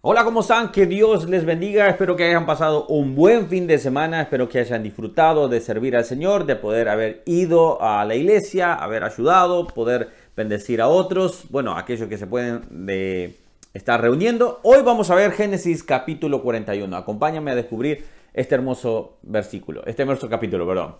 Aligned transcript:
Hola, 0.00 0.22
¿cómo 0.22 0.42
están? 0.42 0.70
Que 0.70 0.86
Dios 0.86 1.28
les 1.28 1.44
bendiga. 1.44 1.88
Espero 1.88 2.14
que 2.14 2.22
hayan 2.22 2.46
pasado 2.46 2.86
un 2.86 3.16
buen 3.16 3.48
fin 3.48 3.66
de 3.66 3.78
semana. 3.78 4.22
Espero 4.22 4.48
que 4.48 4.60
hayan 4.60 4.84
disfrutado 4.84 5.48
de 5.48 5.60
servir 5.60 5.96
al 5.96 6.04
Señor, 6.04 6.46
de 6.46 6.54
poder 6.54 6.88
haber 6.88 7.24
ido 7.26 7.82
a 7.82 8.04
la 8.04 8.14
iglesia, 8.14 8.74
haber 8.74 9.02
ayudado, 9.02 9.66
poder 9.66 10.10
bendecir 10.36 10.80
a 10.80 10.86
otros. 10.86 11.46
Bueno, 11.50 11.76
aquellos 11.76 12.08
que 12.08 12.16
se 12.16 12.28
pueden 12.28 12.86
de 12.86 13.40
estar 13.74 14.00
reuniendo. 14.00 14.60
Hoy 14.62 14.82
vamos 14.84 15.10
a 15.10 15.16
ver 15.16 15.32
Génesis 15.32 15.82
capítulo 15.82 16.44
41. 16.44 16.96
Acompáñame 16.96 17.50
a 17.50 17.56
descubrir 17.56 18.04
este 18.32 18.54
hermoso 18.54 19.18
versículo, 19.22 19.84
este 19.84 20.02
hermoso 20.02 20.28
capítulo, 20.28 20.64
perdón. 20.64 20.94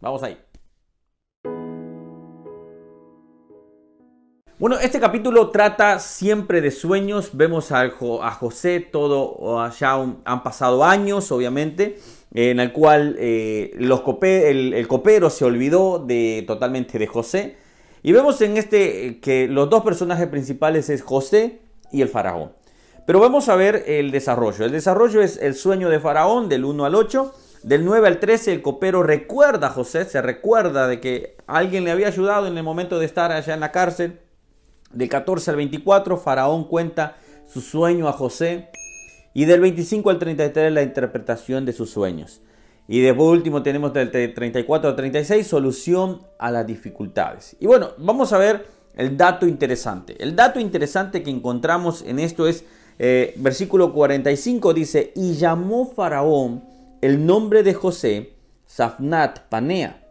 Vamos 0.00 0.24
ahí. 0.24 0.36
Bueno, 4.60 4.78
este 4.78 5.00
capítulo 5.00 5.48
trata 5.48 5.98
siempre 6.00 6.60
de 6.60 6.70
sueños. 6.70 7.30
Vemos 7.32 7.72
a, 7.72 7.88
José, 7.88 8.80
todo 8.80 9.66
ya 9.70 9.94
han 9.94 10.42
pasado 10.42 10.84
años, 10.84 11.32
obviamente, 11.32 11.98
en 12.34 12.60
el 12.60 12.70
cual 12.70 13.16
eh, 13.18 13.72
el, 13.74 14.86
copero 14.86 15.30
se 15.30 15.46
olvidó 15.46 15.98
de, 15.98 16.44
totalmente 16.46 16.98
de 16.98 17.06
José. 17.06 17.56
Y 18.02 18.12
vemos 18.12 18.38
en 18.42 18.58
este 18.58 19.18
que 19.20 19.48
los 19.48 19.70
dos 19.70 19.82
personajes 19.82 20.26
principales 20.26 20.90
es 20.90 21.00
José 21.00 21.62
y 21.90 22.02
el 22.02 22.08
faraón. 22.10 22.52
Pero 23.06 23.18
vamos 23.18 23.48
a 23.48 23.56
ver 23.56 23.84
el 23.86 24.10
desarrollo. 24.10 24.66
El 24.66 24.72
desarrollo 24.72 25.22
es 25.22 25.38
el 25.38 25.54
sueño 25.54 25.88
de 25.88 26.00
faraón 26.00 26.50
del 26.50 26.66
1 26.66 26.84
al 26.84 26.96
8. 26.96 27.34
Del 27.62 27.82
9 27.86 28.06
al 28.06 28.20
13 28.20 28.52
el 28.52 28.60
copero 28.60 29.02
recuerda 29.02 29.68
a 29.68 29.70
José, 29.70 30.04
se 30.04 30.20
recuerda 30.20 30.86
de 30.86 31.00
que 31.00 31.36
alguien 31.46 31.84
le 31.84 31.92
había 31.92 32.08
ayudado 32.08 32.46
en 32.46 32.58
el 32.58 32.62
momento 32.62 32.98
de 32.98 33.06
estar 33.06 33.32
allá 33.32 33.54
en 33.54 33.60
la 33.60 33.72
cárcel 33.72 34.18
del 34.92 35.08
14 35.08 35.50
al 35.50 35.56
24, 35.56 36.16
Faraón 36.16 36.64
cuenta 36.64 37.16
su 37.46 37.60
sueño 37.60 38.08
a 38.08 38.12
José. 38.12 38.68
Y 39.32 39.44
del 39.44 39.60
25 39.60 40.10
al 40.10 40.18
33, 40.18 40.72
la 40.72 40.82
interpretación 40.82 41.64
de 41.64 41.72
sus 41.72 41.90
sueños. 41.90 42.40
Y 42.88 43.00
de 43.00 43.12
último 43.12 43.62
tenemos 43.62 43.92
del 43.92 44.10
34 44.10 44.90
al 44.90 44.96
36, 44.96 45.46
solución 45.46 46.22
a 46.38 46.50
las 46.50 46.66
dificultades. 46.66 47.56
Y 47.60 47.66
bueno, 47.66 47.90
vamos 47.98 48.32
a 48.32 48.38
ver 48.38 48.66
el 48.96 49.16
dato 49.16 49.46
interesante. 49.46 50.20
El 50.20 50.34
dato 50.34 50.58
interesante 50.58 51.22
que 51.22 51.30
encontramos 51.30 52.02
en 52.02 52.18
esto 52.18 52.48
es, 52.48 52.64
eh, 52.98 53.34
versículo 53.36 53.92
45 53.92 54.74
dice, 54.74 55.12
y 55.14 55.34
llamó 55.34 55.86
Faraón 55.86 56.64
el 57.00 57.24
nombre 57.24 57.62
de 57.62 57.74
José, 57.74 58.34
Safnat 58.66 59.48
Panea, 59.48 60.04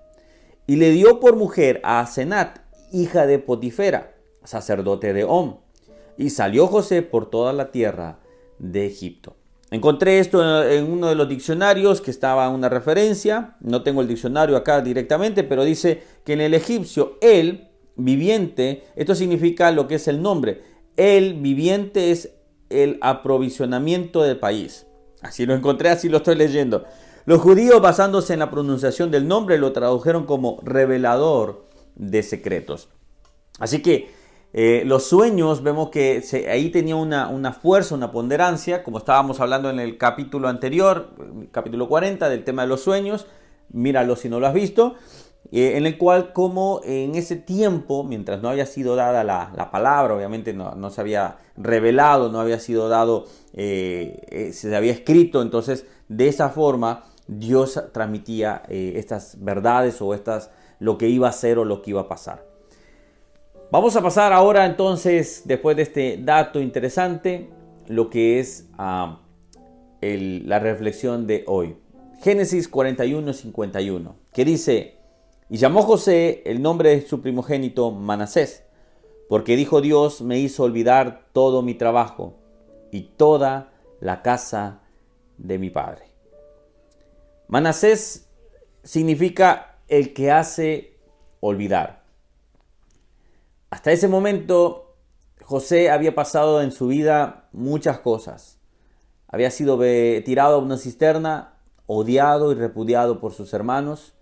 y 0.65 0.77
le 0.77 0.91
dio 0.91 1.19
por 1.19 1.35
mujer 1.35 1.81
a 1.83 1.99
Asenat, 1.99 2.59
hija 2.93 3.27
de 3.27 3.39
Potifera 3.39 4.13
sacerdote 4.43 5.13
de 5.13 5.23
Om. 5.23 5.57
Y 6.17 6.31
salió 6.31 6.67
José 6.67 7.01
por 7.01 7.29
toda 7.29 7.53
la 7.53 7.71
tierra 7.71 8.19
de 8.57 8.85
Egipto. 8.85 9.35
Encontré 9.71 10.19
esto 10.19 10.63
en 10.67 10.91
uno 10.91 11.07
de 11.07 11.15
los 11.15 11.29
diccionarios 11.29 12.01
que 12.01 12.09
estaba 12.09 12.49
una 12.49 12.69
referencia, 12.69 13.55
no 13.59 13.83
tengo 13.83 14.01
el 14.01 14.07
diccionario 14.07 14.57
acá 14.57 14.81
directamente, 14.81 15.43
pero 15.43 15.63
dice 15.63 16.01
que 16.25 16.33
en 16.33 16.41
el 16.41 16.55
egipcio 16.55 17.17
el 17.21 17.69
viviente, 17.95 18.83
esto 18.95 19.13
significa 19.13 19.71
lo 19.71 19.87
que 19.87 19.95
es 19.95 20.07
el 20.07 20.23
nombre, 20.23 20.63
el 20.97 21.35
viviente 21.35 22.09
es 22.09 22.31
el 22.69 22.97
aprovisionamiento 23.01 24.23
del 24.23 24.39
país. 24.39 24.87
Así 25.21 25.45
lo 25.45 25.53
encontré, 25.53 25.89
así 25.89 26.09
lo 26.09 26.17
estoy 26.17 26.35
leyendo. 26.35 26.85
Los 27.25 27.41
judíos 27.41 27.79
basándose 27.79 28.33
en 28.33 28.39
la 28.39 28.49
pronunciación 28.49 29.11
del 29.11 29.27
nombre 29.27 29.59
lo 29.59 29.71
tradujeron 29.71 30.25
como 30.25 30.59
revelador 30.63 31.67
de 31.95 32.23
secretos. 32.23 32.89
Así 33.59 33.83
que 33.83 34.09
eh, 34.51 34.81
los 34.85 35.03
sueños, 35.03 35.61
vemos 35.61 35.89
que 35.89 36.23
ahí 36.49 36.69
tenía 36.71 36.95
una, 36.95 37.53
fuerza, 37.53 37.93
una 37.93 38.11
ponderancia, 38.11 38.83
como 38.83 38.97
estábamos 38.97 39.39
hablando 39.39 39.69
en 39.69 39.79
el 39.79 39.97
capítulo 39.97 40.47
anterior, 40.47 41.11
capítulo 41.51 41.87
40, 41.87 42.29
del 42.29 42.43
tema 42.43 42.63
de 42.63 42.69
los 42.69 42.81
sueños, 42.81 43.27
míralo 43.71 44.15
si 44.15 44.27
no 44.27 44.39
lo 44.39 44.47
has 44.47 44.55
visto, 44.55 44.95
eh, 45.51 45.77
en 45.77 45.85
el 45.85 45.99
cual 45.99 46.33
como 46.33 46.81
en 46.83 47.13
ese 47.13 47.35
tiempo, 47.35 48.03
mientras 48.03 48.41
no 48.41 48.49
había 48.49 48.65
sido 48.65 48.95
dada 48.95 49.23
la, 49.23 49.69
palabra, 49.71 50.15
obviamente 50.15 50.53
no, 50.53 50.89
se 50.89 51.01
había 51.01 51.37
revelado, 51.55 52.31
no 52.31 52.39
había 52.39 52.59
sido 52.59 52.89
dado, 52.89 53.25
eh, 53.53 54.49
se 54.51 54.75
había 54.75 54.93
escrito, 54.93 55.43
entonces 55.43 55.85
de 56.07 56.27
esa 56.27 56.49
forma 56.49 57.03
Dios 57.27 57.79
transmitía 57.93 58.63
estas 58.67 59.37
verdades 59.39 60.01
o 60.01 60.15
estas, 60.15 60.49
lo 60.79 60.97
que 60.97 61.07
iba 61.07 61.29
a 61.29 61.33
ser 61.33 61.59
o 61.59 61.65
lo 61.65 61.83
que 61.83 61.91
iba 61.91 62.01
a 62.01 62.07
pasar. 62.07 62.48
Vamos 63.71 63.95
a 63.95 64.01
pasar 64.01 64.33
ahora 64.33 64.65
entonces, 64.65 65.43
después 65.45 65.77
de 65.77 65.83
este 65.83 66.17
dato 66.17 66.59
interesante, 66.59 67.51
lo 67.87 68.09
que 68.09 68.39
es 68.39 68.67
ah, 68.79 69.19
la 70.01 70.57
reflexión 70.57 71.27
de 71.27 71.43
hoy. 71.45 71.77
Génesis 72.23 72.67
41, 72.67 73.31
51, 73.31 74.15
que 74.33 74.43
dice, 74.43 74.95
y 75.51 75.57
llamó 75.57 75.83
José 75.83 76.41
el 76.47 76.63
nombre 76.63 76.89
de 76.89 77.07
su 77.07 77.21
primogénito 77.21 77.91
Manasés, 77.91 78.63
porque 79.29 79.55
dijo 79.55 79.81
Dios, 79.81 80.23
me 80.23 80.39
hizo 80.39 80.63
olvidar 80.63 81.27
todo 81.31 81.61
mi 81.61 81.75
trabajo 81.75 82.39
y 82.89 83.01
toda 83.17 83.71
la 83.99 84.23
casa 84.23 84.81
de 85.37 85.59
mi 85.59 85.69
padre. 85.69 86.05
Manasés 87.47 88.27
significa 88.83 89.77
el 89.87 90.11
que 90.13 90.31
hace 90.31 90.97
olvidar. 91.39 91.98
Hasta 93.79 93.93
ese 93.93 94.09
momento, 94.09 94.97
José 95.41 95.89
había 95.89 96.13
pasado 96.13 96.61
en 96.61 96.73
su 96.73 96.87
vida 96.87 97.47
muchas 97.53 97.99
cosas. 97.99 98.59
Había 99.29 99.51
sido 99.51 99.79
tirado 100.25 100.55
a 100.55 100.57
una 100.57 100.77
cisterna, 100.77 101.53
odiado 101.85 102.51
y 102.51 102.55
repudiado 102.55 103.21
por 103.21 103.31
sus 103.31 103.53
hermanos, 103.53 104.15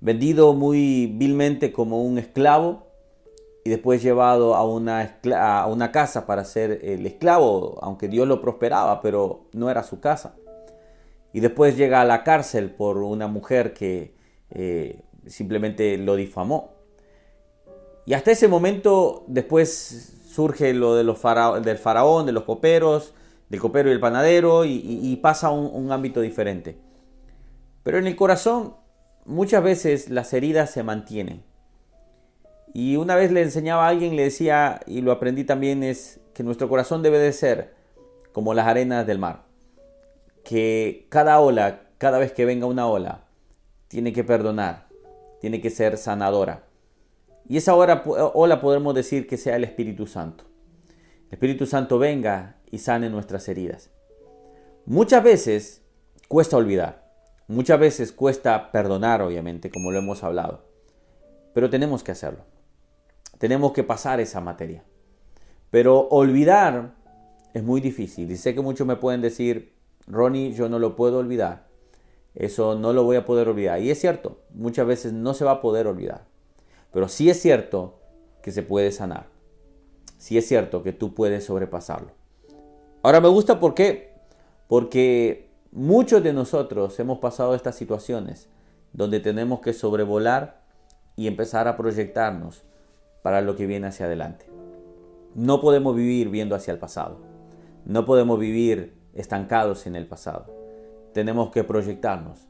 vendido 0.00 0.52
muy 0.52 1.06
vilmente 1.06 1.72
como 1.72 2.02
un 2.02 2.18
esclavo 2.18 2.86
y 3.64 3.70
después 3.70 4.02
llevado 4.02 4.54
a 4.56 4.62
una, 4.66 5.90
casa 5.90 6.26
para 6.26 6.44
ser 6.44 6.80
el 6.82 7.06
esclavo, 7.06 7.78
aunque 7.80 8.08
Dios 8.08 8.28
lo 8.28 8.42
prosperaba, 8.42 9.00
pero 9.00 9.46
no 9.54 9.70
era 9.70 9.84
su 9.84 10.00
casa. 10.00 10.34
Y 11.32 11.40
después 11.40 11.78
llega 11.78 12.02
a 12.02 12.04
la 12.04 12.24
cárcel 12.24 12.70
por 12.70 12.98
una 12.98 13.26
mujer 13.26 13.72
que 13.72 14.14
eh, 14.50 15.00
simplemente 15.26 15.96
lo 15.96 16.14
difamó. 16.14 16.81
Y 18.04 18.14
hasta 18.14 18.32
ese 18.32 18.48
momento 18.48 19.24
después 19.28 20.18
surge 20.28 20.74
lo 20.74 20.94
de 20.96 21.04
los 21.04 21.20
del 21.62 21.78
faraón, 21.78 22.26
de 22.26 22.32
los 22.32 22.44
coperos, 22.44 23.14
del 23.48 23.60
copero 23.60 23.90
y 23.90 23.92
el 23.92 24.00
panadero, 24.00 24.64
y, 24.64 25.16
pasa 25.22 25.48
a 25.48 25.50
un, 25.50 25.92
ámbito 25.92 26.20
diferente. 26.20 26.78
Pero 27.82 27.98
en 27.98 28.06
el 28.06 28.16
corazón 28.16 28.76
muchas 29.24 29.62
veces 29.62 30.08
las 30.08 30.32
heridas 30.32 30.70
se 30.70 30.82
mantienen. 30.82 31.44
Y 32.74 32.96
una 32.96 33.14
vez 33.14 33.30
le 33.30 33.42
enseñaba 33.42 33.86
a 33.86 33.88
alguien, 33.88 34.16
le 34.16 34.24
decía, 34.24 34.80
y 34.86 35.02
lo 35.02 35.12
aprendí 35.12 35.44
también, 35.44 35.82
es 35.82 36.20
que 36.32 36.42
nuestro 36.42 36.68
corazón 36.68 37.02
debe 37.02 37.18
de 37.18 37.32
ser 37.32 37.74
como 38.32 38.54
las 38.54 38.66
arenas 38.66 39.06
del 39.06 39.18
mar. 39.18 39.44
Que 40.42 41.06
cada 41.10 41.38
ola, 41.38 41.82
cada 41.98 42.18
vez 42.18 42.32
que 42.32 42.46
venga 42.46 42.66
una 42.66 42.86
ola, 42.88 43.24
tiene 43.88 44.12
que 44.12 44.24
perdonar, 44.24 44.88
tiene 45.40 45.60
que 45.60 45.70
ser 45.70 45.98
sanadora 45.98 46.64
y 47.48 47.56
esa 47.56 47.74
hora, 47.74 48.02
ola 48.04 48.60
podemos 48.60 48.94
decir 48.94 49.26
que 49.26 49.36
sea 49.36 49.56
el 49.56 49.64
Espíritu 49.64 50.06
Santo. 50.06 50.44
El 51.26 51.32
Espíritu 51.32 51.66
Santo 51.66 51.98
venga 51.98 52.56
y 52.70 52.78
sane 52.78 53.10
nuestras 53.10 53.48
heridas. 53.48 53.90
Muchas 54.86 55.22
veces 55.22 55.82
cuesta 56.28 56.56
olvidar, 56.56 57.10
muchas 57.48 57.78
veces 57.78 58.12
cuesta 58.12 58.72
perdonar, 58.72 59.22
obviamente, 59.22 59.70
como 59.70 59.90
lo 59.90 59.98
hemos 59.98 60.22
hablado, 60.24 60.64
pero 61.54 61.70
tenemos 61.70 62.02
que 62.02 62.12
hacerlo. 62.12 62.44
Tenemos 63.38 63.72
que 63.72 63.82
pasar 63.82 64.20
esa 64.20 64.40
materia. 64.40 64.84
Pero 65.70 66.08
olvidar 66.08 66.94
es 67.54 67.62
muy 67.62 67.80
difícil 67.80 68.30
y 68.30 68.36
sé 68.36 68.54
que 68.54 68.60
muchos 68.60 68.86
me 68.86 68.96
pueden 68.96 69.20
decir, 69.20 69.74
Ronnie, 70.06 70.52
yo 70.52 70.68
no 70.68 70.78
lo 70.78 70.96
puedo 70.96 71.18
olvidar. 71.18 71.68
Eso 72.34 72.74
no 72.74 72.92
lo 72.92 73.04
voy 73.04 73.16
a 73.16 73.24
poder 73.24 73.48
olvidar. 73.48 73.80
Y 73.80 73.90
es 73.90 74.00
cierto, 74.00 74.42
muchas 74.54 74.86
veces 74.86 75.12
no 75.12 75.34
se 75.34 75.44
va 75.44 75.52
a 75.52 75.60
poder 75.60 75.86
olvidar. 75.86 76.26
Pero 76.92 77.08
sí 77.08 77.30
es 77.30 77.40
cierto 77.40 78.00
que 78.42 78.52
se 78.52 78.62
puede 78.62 78.92
sanar. 78.92 79.26
Sí 80.18 80.38
es 80.38 80.46
cierto 80.46 80.82
que 80.82 80.92
tú 80.92 81.14
puedes 81.14 81.44
sobrepasarlo. 81.44 82.12
Ahora 83.02 83.20
me 83.20 83.28
gusta 83.28 83.58
por 83.58 83.74
qué. 83.74 84.12
Porque 84.68 85.50
muchos 85.72 86.22
de 86.22 86.32
nosotros 86.32 86.98
hemos 87.00 87.18
pasado 87.18 87.54
estas 87.54 87.76
situaciones 87.76 88.48
donde 88.92 89.20
tenemos 89.20 89.60
que 89.60 89.72
sobrevolar 89.72 90.62
y 91.16 91.26
empezar 91.26 91.68
a 91.68 91.76
proyectarnos 91.76 92.64
para 93.22 93.40
lo 93.40 93.56
que 93.56 93.66
viene 93.66 93.88
hacia 93.88 94.06
adelante. 94.06 94.46
No 95.34 95.60
podemos 95.60 95.96
vivir 95.96 96.28
viendo 96.28 96.54
hacia 96.54 96.72
el 96.72 96.78
pasado. 96.78 97.18
No 97.84 98.04
podemos 98.04 98.38
vivir 98.38 98.94
estancados 99.14 99.86
en 99.86 99.96
el 99.96 100.06
pasado. 100.06 100.46
Tenemos 101.12 101.50
que 101.50 101.64
proyectarnos 101.64 102.46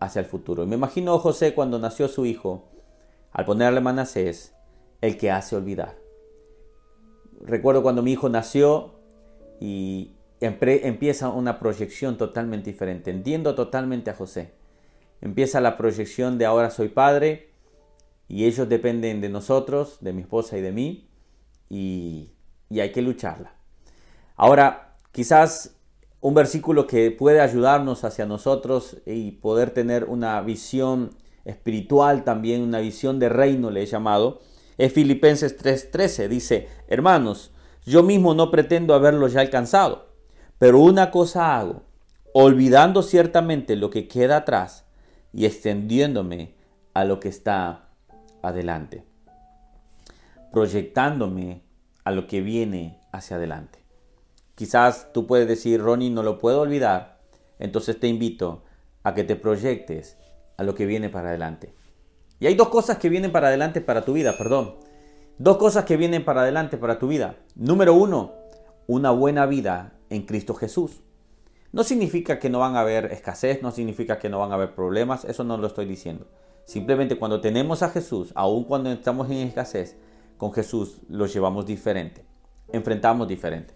hacia 0.00 0.20
el 0.20 0.26
futuro. 0.26 0.64
Y 0.64 0.66
me 0.66 0.76
imagino 0.76 1.18
José 1.18 1.54
cuando 1.54 1.78
nació 1.78 2.08
su 2.08 2.26
hijo 2.26 2.68
al 3.32 3.44
ponerle 3.44 3.80
Manasés, 3.80 4.54
el 5.00 5.16
que 5.16 5.30
hace 5.30 5.56
olvidar. 5.56 5.98
Recuerdo 7.40 7.82
cuando 7.82 8.02
mi 8.02 8.12
hijo 8.12 8.28
nació 8.28 8.94
y, 9.60 10.16
empieza 10.40 11.28
una 11.28 11.60
proyección 11.60 12.18
totalmente 12.18 12.70
diferente. 12.70 13.10
Entiendo 13.12 13.54
totalmente 13.54 14.10
a 14.10 14.14
José. 14.14 14.54
Empieza 15.20 15.60
la 15.60 15.76
proyección 15.76 16.36
de 16.36 16.46
ahora 16.46 16.70
soy 16.70 16.88
padre 16.88 17.50
y 18.26 18.46
ellos 18.46 18.68
dependen 18.68 19.20
de 19.20 19.28
nosotros, 19.28 19.98
de 20.00 20.12
mi 20.12 20.22
esposa 20.22 20.58
y 20.58 20.60
de 20.60 20.72
mí, 20.72 21.08
y, 21.68 22.32
y 22.70 22.80
hay 22.80 22.90
que 22.90 23.02
lucharla. 23.02 23.54
Ahora, 24.34 24.96
quizás 25.12 25.76
un 26.20 26.34
versículo 26.34 26.88
que 26.88 27.12
puede 27.12 27.40
ayudarnos 27.40 28.02
hacia 28.04 28.26
nosotros 28.26 28.96
y 29.06 29.32
poder 29.32 29.70
tener 29.70 30.04
una 30.04 30.40
visión 30.40 31.10
espiritual 31.44 32.24
también, 32.24 32.62
una 32.62 32.80
visión 32.80 33.18
de 33.18 33.28
reino, 33.28 33.70
le 33.70 33.82
he 33.82 33.86
llamado, 33.86 34.40
es 34.78 34.92
Filipenses 34.92 35.56
3:13. 35.56 36.28
Dice, 36.28 36.68
hermanos, 36.88 37.52
yo 37.84 38.02
mismo 38.02 38.34
no 38.34 38.50
pretendo 38.50 38.94
haberlo 38.94 39.28
ya 39.28 39.40
alcanzado, 39.40 40.08
pero 40.58 40.80
una 40.80 41.10
cosa 41.10 41.58
hago, 41.58 41.82
olvidando 42.32 43.02
ciertamente 43.02 43.76
lo 43.76 43.90
que 43.90 44.08
queda 44.08 44.38
atrás 44.38 44.86
y 45.32 45.46
extendiéndome 45.46 46.54
a 46.94 47.04
lo 47.04 47.20
que 47.20 47.28
está 47.28 47.88
adelante, 48.42 49.04
proyectándome 50.52 51.62
a 52.04 52.10
lo 52.10 52.26
que 52.26 52.40
viene 52.40 53.00
hacia 53.12 53.36
adelante. 53.36 53.80
Quizás 54.54 55.12
tú 55.12 55.26
puedes 55.26 55.48
decir, 55.48 55.80
Ronnie, 55.80 56.10
no 56.10 56.22
lo 56.22 56.38
puedo 56.38 56.60
olvidar. 56.60 57.20
Entonces 57.58 57.98
te 57.98 58.08
invito 58.08 58.64
a 59.02 59.14
que 59.14 59.24
te 59.24 59.36
proyectes 59.36 60.18
a 60.56 60.62
lo 60.62 60.74
que 60.74 60.86
viene 60.86 61.08
para 61.08 61.28
adelante. 61.28 61.74
Y 62.40 62.46
hay 62.46 62.54
dos 62.54 62.68
cosas 62.68 62.98
que 62.98 63.08
vienen 63.08 63.32
para 63.32 63.48
adelante 63.48 63.80
para 63.80 64.04
tu 64.04 64.12
vida, 64.12 64.36
perdón. 64.36 64.76
Dos 65.38 65.56
cosas 65.56 65.84
que 65.84 65.96
vienen 65.96 66.24
para 66.24 66.42
adelante 66.42 66.76
para 66.76 66.98
tu 66.98 67.08
vida. 67.08 67.36
Número 67.54 67.94
uno, 67.94 68.32
una 68.86 69.10
buena 69.10 69.46
vida 69.46 69.92
en 70.10 70.22
Cristo 70.22 70.54
Jesús. 70.54 71.02
No 71.72 71.84
significa 71.84 72.38
que 72.38 72.50
no 72.50 72.58
van 72.58 72.76
a 72.76 72.80
haber 72.80 73.06
escasez, 73.06 73.62
no 73.62 73.70
significa 73.70 74.18
que 74.18 74.28
no 74.28 74.38
van 74.38 74.50
a 74.50 74.54
haber 74.54 74.74
problemas, 74.74 75.24
eso 75.24 75.42
no 75.42 75.56
lo 75.56 75.66
estoy 75.66 75.86
diciendo. 75.86 76.26
Simplemente 76.64 77.18
cuando 77.18 77.40
tenemos 77.40 77.82
a 77.82 77.88
Jesús, 77.88 78.32
aun 78.34 78.64
cuando 78.64 78.92
estamos 78.92 79.30
en 79.30 79.38
escasez, 79.38 79.96
con 80.36 80.52
Jesús 80.52 80.98
lo 81.08 81.26
llevamos 81.26 81.66
diferente, 81.66 82.24
enfrentamos 82.72 83.26
diferente. 83.26 83.74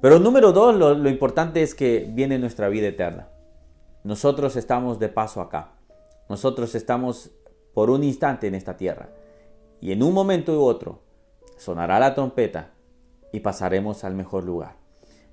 Pero 0.00 0.18
número 0.18 0.52
dos, 0.52 0.74
lo, 0.74 1.08
importante 1.08 1.62
es 1.62 1.74
que 1.74 2.06
viene 2.08 2.38
nuestra 2.38 2.68
vida 2.68 2.88
eterna. 2.88 3.28
Nosotros 4.04 4.56
estamos 4.56 4.98
de 4.98 5.08
paso 5.08 5.40
acá. 5.40 5.72
Nosotros 6.28 6.74
estamos 6.74 7.30
por 7.74 7.90
un 7.90 8.04
instante 8.04 8.46
en 8.46 8.54
esta 8.54 8.76
tierra. 8.76 9.10
Y 9.80 9.92
en 9.92 10.02
un 10.02 10.14
momento 10.14 10.58
u 10.58 10.64
otro 10.64 11.02
sonará 11.56 11.98
la 11.98 12.14
trompeta 12.14 12.72
y 13.32 13.40
pasaremos 13.40 14.04
al 14.04 14.14
mejor 14.14 14.44
lugar. 14.44 14.76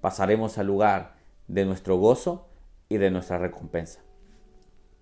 Pasaremos 0.01 0.57
al 0.57 0.68
lugar 0.68 1.16
de 1.48 1.66
nuestro 1.66 1.98
gozo 1.98 2.48
y 2.90 2.98
de 2.98 3.12
nuestra 3.12 3.38
recompensa. 3.38 4.01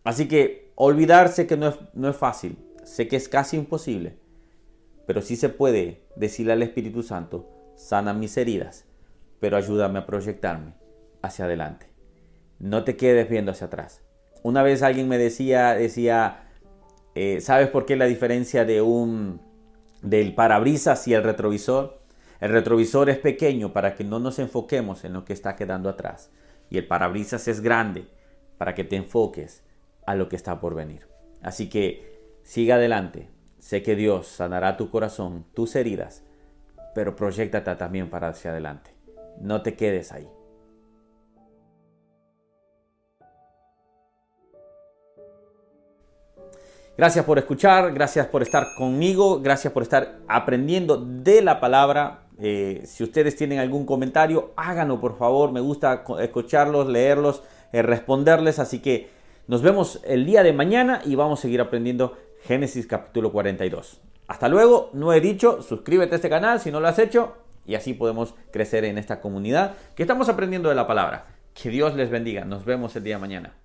Así 0.03 0.27
que 0.27 0.71
olvidarse 0.75 1.47
que 1.47 1.57
no 1.57 1.69
es, 1.69 1.79
no 1.93 2.09
es 2.09 2.15
fácil, 2.15 2.57
sé 2.83 3.07
que 3.07 3.15
es 3.15 3.29
casi 3.29 3.57
imposible, 3.57 4.17
pero 5.05 5.21
sí 5.21 5.35
se 5.35 5.49
puede 5.49 6.03
decirle 6.15 6.53
al 6.53 6.63
Espíritu 6.63 7.03
Santo, 7.03 7.47
sana 7.75 8.13
mis 8.13 8.37
heridas 8.37 8.85
pero 9.41 9.57
ayúdame 9.57 9.99
a 9.99 10.05
proyectarme 10.05 10.75
hacia 11.21 11.45
adelante. 11.45 11.87
No 12.59 12.85
te 12.85 12.95
quedes 12.95 13.27
viendo 13.27 13.51
hacia 13.51 13.67
atrás. 13.67 14.03
Una 14.43 14.63
vez 14.63 14.81
alguien 14.81 15.07
me 15.07 15.17
decía, 15.17 15.75
decía, 15.75 16.47
eh, 17.15 17.41
¿sabes 17.41 17.69
por 17.69 17.85
qué 17.85 17.95
la 17.95 18.05
diferencia 18.05 18.65
de 18.65 18.81
un 18.81 19.41
del 20.01 20.33
parabrisas 20.33 21.07
y 21.07 21.13
el 21.13 21.23
retrovisor? 21.23 22.01
El 22.39 22.49
retrovisor 22.49 23.09
es 23.09 23.19
pequeño 23.19 23.71
para 23.71 23.93
que 23.93 24.03
no 24.03 24.19
nos 24.19 24.39
enfoquemos 24.39 25.03
en 25.05 25.13
lo 25.13 25.25
que 25.25 25.33
está 25.33 25.55
quedando 25.55 25.89
atrás. 25.89 26.31
Y 26.69 26.77
el 26.77 26.87
parabrisas 26.87 27.47
es 27.47 27.61
grande 27.61 28.07
para 28.57 28.73
que 28.73 28.83
te 28.83 28.95
enfoques 28.95 29.63
a 30.07 30.15
lo 30.15 30.27
que 30.27 30.35
está 30.35 30.59
por 30.59 30.73
venir. 30.73 31.07
Así 31.43 31.69
que 31.69 32.39
siga 32.43 32.75
adelante. 32.75 33.29
Sé 33.59 33.83
que 33.83 33.95
Dios 33.95 34.27
sanará 34.27 34.75
tu 34.75 34.89
corazón, 34.89 35.45
tus 35.53 35.75
heridas, 35.75 36.23
pero 36.95 37.15
proyectate 37.15 37.75
también 37.75 38.09
para 38.09 38.29
hacia 38.29 38.51
adelante. 38.51 38.91
No 39.39 39.61
te 39.61 39.75
quedes 39.75 40.11
ahí. 40.11 40.27
Gracias 46.97 47.23
por 47.23 47.37
escuchar, 47.37 47.93
gracias 47.93 48.27
por 48.27 48.41
estar 48.41 48.75
conmigo, 48.75 49.39
gracias 49.41 49.71
por 49.71 49.81
estar 49.81 50.17
aprendiendo 50.27 50.97
de 50.97 51.41
la 51.41 51.59
palabra. 51.59 52.23
Eh, 52.37 52.81
si 52.85 53.03
ustedes 53.03 53.35
tienen 53.35 53.59
algún 53.59 53.85
comentario, 53.85 54.51
háganlo 54.57 54.99
por 54.99 55.17
favor. 55.17 55.51
Me 55.51 55.61
gusta 55.61 56.03
escucharlos, 56.19 56.87
leerlos, 56.87 57.43
eh, 57.71 57.81
responderles. 57.81 58.59
Así 58.59 58.79
que 58.79 59.09
nos 59.47 59.61
vemos 59.61 60.01
el 60.03 60.25
día 60.25 60.43
de 60.43 60.51
mañana 60.51 61.01
y 61.05 61.15
vamos 61.15 61.39
a 61.39 61.41
seguir 61.43 61.61
aprendiendo 61.61 62.17
Génesis 62.43 62.87
capítulo 62.87 63.31
42. 63.31 64.01
Hasta 64.27 64.49
luego, 64.49 64.89
no 64.93 65.13
he 65.13 65.21
dicho, 65.21 65.61
suscríbete 65.61 66.15
a 66.15 66.17
este 66.17 66.29
canal 66.29 66.59
si 66.59 66.71
no 66.71 66.79
lo 66.79 66.87
has 66.87 66.99
hecho 66.99 67.35
y 67.65 67.75
así 67.75 67.93
podemos 67.93 68.35
crecer 68.51 68.85
en 68.85 68.97
esta 68.97 69.21
comunidad 69.21 69.75
que 69.95 70.03
estamos 70.03 70.29
aprendiendo 70.29 70.69
de 70.69 70.75
la 70.75 70.87
palabra. 70.87 71.27
Que 71.53 71.69
Dios 71.69 71.95
les 71.95 72.09
bendiga. 72.09 72.45
Nos 72.45 72.65
vemos 72.65 72.95
el 72.95 73.03
día 73.03 73.15
de 73.15 73.21
mañana. 73.21 73.60